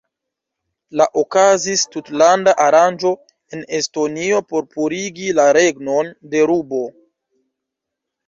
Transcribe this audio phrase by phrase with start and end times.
[0.99, 3.11] La okazis tutlanda aranĝo
[3.57, 6.81] en Estonio por purigi la regnon de rubo.